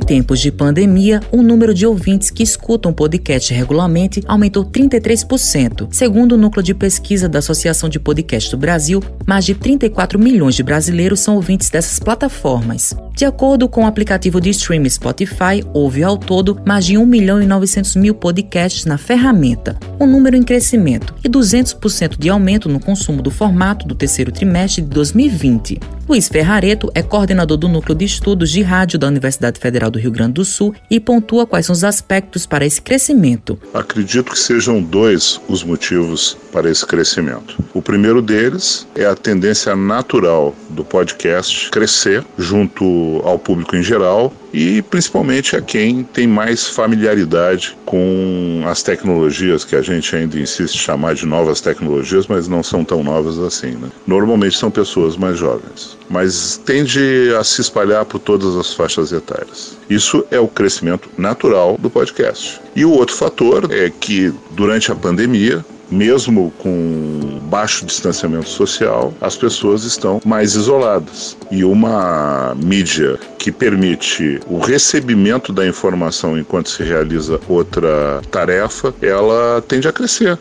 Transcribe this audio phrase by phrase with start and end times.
[0.00, 5.88] tempos de pandemia, o número de ouvintes que escutam podcast regularmente aumentou 33%.
[5.90, 10.54] Segundo o núcleo de pesquisa da Associação de Podcast do Brasil, mais de 34 milhões
[10.54, 12.94] de brasileiros são ouvintes dessas plataformas.
[13.14, 17.42] De acordo com o aplicativo de streaming Spotify, houve ao todo mais de 1 milhão
[17.42, 22.80] e 900 mil podcasts na ferramenta, um número em crescimento, e 200% de aumento no
[22.80, 25.80] consumo do formato do terceiro trimestre de 2020.
[26.12, 30.10] Luiz Ferrareto é coordenador do Núcleo de Estudos de Rádio da Universidade Federal do Rio
[30.10, 33.58] Grande do Sul e pontua quais são os aspectos para esse crescimento.
[33.72, 37.56] Acredito que sejam dois os motivos para esse crescimento.
[37.72, 44.30] O primeiro deles é a tendência natural do podcast crescer junto ao público em geral
[44.52, 50.78] e principalmente a quem tem mais familiaridade com as tecnologias que a gente ainda insiste
[50.78, 53.72] chamar de novas tecnologias, mas não são tão novas assim.
[53.72, 53.90] Né?
[54.06, 59.76] Normalmente são pessoas mais jovens, mas tende a se espalhar por todas as faixas etárias.
[59.90, 62.62] Isso é o crescimento natural do podcast.
[62.74, 65.62] E o outro fator é que durante a pandemia
[65.92, 71.36] mesmo com baixo distanciamento social, as pessoas estão mais isoladas.
[71.50, 79.62] E uma mídia que permite o recebimento da informação enquanto se realiza outra tarefa, ela
[79.68, 80.38] tende a crescer.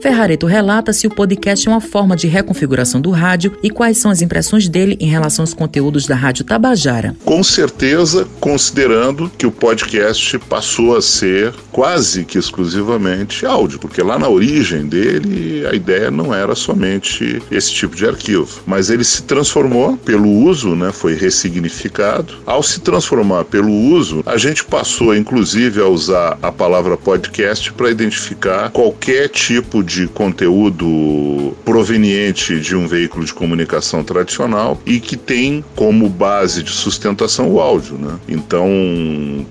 [0.00, 4.10] Ferrareto relata se o podcast é uma forma de reconfiguração do rádio e quais são
[4.10, 7.14] as impressões dele em relação aos conteúdos da Rádio Tabajara.
[7.22, 14.18] Com certeza, considerando que o podcast passou a ser quase que exclusivamente áudio, porque lá
[14.18, 19.22] na origem dele a ideia não era somente esse tipo de arquivo, mas ele se
[19.22, 22.34] transformou pelo uso, né, foi ressignificado.
[22.46, 27.90] Ao se transformar pelo uso, a gente passou inclusive a usar a palavra podcast para
[27.90, 35.16] identificar qualquer tipo de de conteúdo proveniente de um veículo de comunicação tradicional e que
[35.16, 38.16] tem como base de sustentação o áudio, né?
[38.28, 38.68] Então,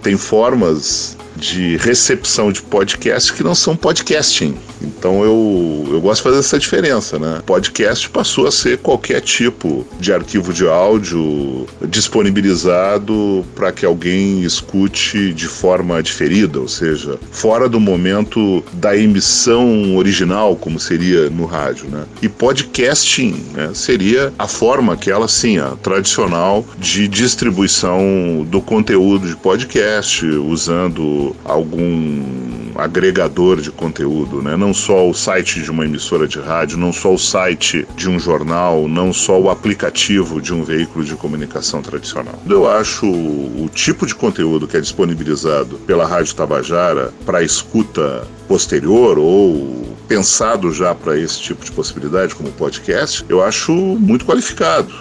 [0.01, 4.55] tem formas de recepção de podcast que não são podcasting.
[4.81, 7.41] Então eu, eu gosto de fazer essa diferença, né?
[7.45, 15.33] Podcast passou a ser qualquer tipo de arquivo de áudio disponibilizado para que alguém escute
[15.33, 21.89] de forma diferida, ou seja, fora do momento da emissão original, como seria no rádio,
[21.89, 22.05] né?
[22.21, 29.35] E podcasting né, seria a forma aquela, sim, a tradicional de distribuição do conteúdo de
[29.35, 34.55] podcast, usando algum agregador de conteúdo, né?
[34.55, 38.19] não só o site de uma emissora de rádio, não só o site de um
[38.19, 42.35] jornal, não só o aplicativo de um veículo de comunicação tradicional.
[42.47, 49.19] Eu acho o tipo de conteúdo que é disponibilizado pela Rádio Tabajara para escuta posterior
[49.19, 54.91] ou pensado já para esse tipo de possibilidade, como podcast, eu acho muito qualificado.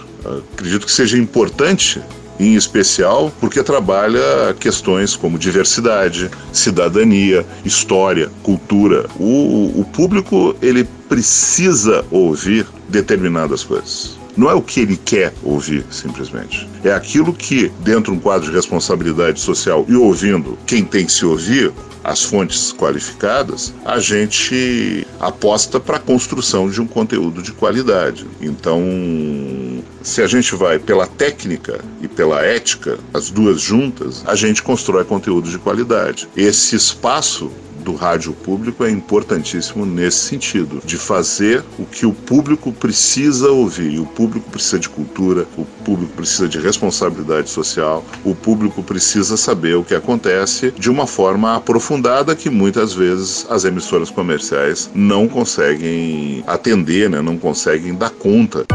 [0.53, 2.03] Acredito que seja importante
[2.39, 9.07] em especial porque trabalha questões como diversidade, cidadania, história, cultura.
[9.19, 14.19] O, o público ele precisa ouvir determinadas coisas.
[14.37, 16.69] Não é o que ele quer ouvir, simplesmente.
[16.85, 21.13] É aquilo que, dentro de um quadro de responsabilidade social e ouvindo quem tem que
[21.13, 21.73] se ouvir,
[22.05, 28.27] as fontes qualificadas, a gente aposta para a construção de um conteúdo de qualidade.
[28.41, 28.81] Então,
[30.09, 35.05] se a gente vai pela técnica e pela ética, as duas juntas, a gente constrói
[35.05, 36.27] conteúdo de qualidade.
[36.35, 37.53] Esse espaço
[37.85, 43.99] do rádio público é importantíssimo nesse sentido, de fazer o que o público precisa ouvir.
[44.01, 49.77] O público precisa de cultura, o público precisa de responsabilidade social, o público precisa saber
[49.77, 56.43] o que acontece de uma forma aprofundada que muitas vezes as emissoras comerciais não conseguem
[56.47, 57.21] atender, né?
[57.21, 58.67] não conseguem dar conta.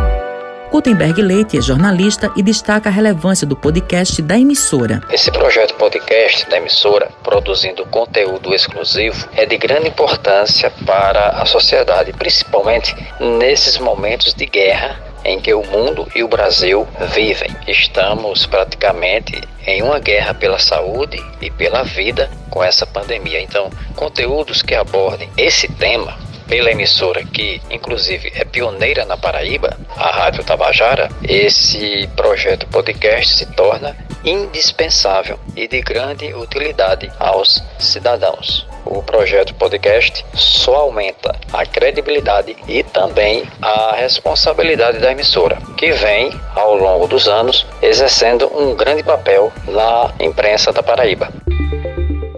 [0.74, 5.04] Gutenberg Leite é jornalista e destaca a relevância do podcast da emissora.
[5.12, 12.12] Esse projeto podcast da emissora, produzindo conteúdo exclusivo, é de grande importância para a sociedade,
[12.14, 17.56] principalmente nesses momentos de guerra em que o mundo e o Brasil vivem.
[17.68, 23.40] Estamos praticamente em uma guerra pela saúde e pela vida com essa pandemia.
[23.40, 26.23] Então, conteúdos que abordem esse tema
[26.54, 33.46] pela emissora que inclusive é pioneira na Paraíba, a Rádio Tabajara, esse projeto podcast se
[33.54, 38.68] torna indispensável e de grande utilidade aos cidadãos.
[38.86, 46.32] O projeto podcast só aumenta a credibilidade e também a responsabilidade da emissora, que vem,
[46.56, 51.34] ao longo dos anos, exercendo um grande papel na imprensa da Paraíba.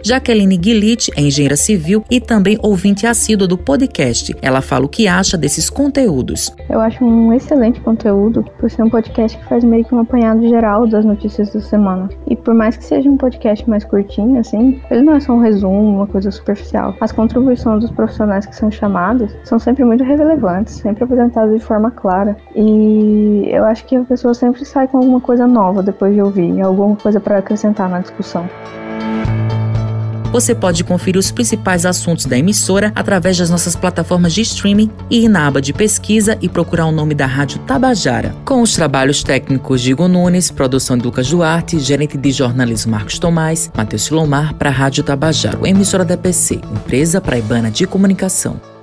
[0.08, 4.36] Jaqueline Guilite é engenheira civil e também ouvinte assídua do podcast.
[4.40, 6.56] Ela fala o que acha desses conteúdos.
[6.70, 10.48] Eu acho um excelente conteúdo, por ser um podcast que faz meio que um apanhado
[10.48, 12.08] geral das notícias da semana.
[12.28, 15.40] E por mais que seja um podcast mais curtinho, assim, ele não é só um
[15.40, 16.96] resumo, uma coisa superficial.
[17.02, 21.90] As contribuições dos profissionais que são chamados são sempre muito relevantes, sempre apresentadas de forma
[21.90, 22.38] clara.
[22.56, 26.62] E eu acho que a pessoa sempre sai com alguma coisa nova depois de ouvir,
[26.62, 28.48] alguma coisa para acrescentar na discussão.
[30.36, 35.24] Você pode conferir os principais assuntos da emissora através das nossas plataformas de streaming e
[35.24, 38.36] ir na aba de pesquisa e procurar o nome da Rádio Tabajara.
[38.44, 43.18] Com os trabalhos técnicos de Igor Nunes, produção de Lucas Duarte, gerente de jornalismo Marcos
[43.18, 48.75] Tomás, Matheus Silomar para a Rádio Tabajara, emissora da PC, empresa praibana de comunicação.